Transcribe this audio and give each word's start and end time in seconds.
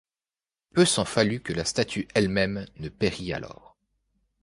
Peu 0.73 0.83
s'en 0.83 1.05
fallut 1.05 1.41
que 1.41 1.53
la 1.53 1.63
statue 1.63 2.07
elle-même 2.15 2.65
ne 2.77 2.89
pérît 2.89 3.33
alors. 3.33 3.77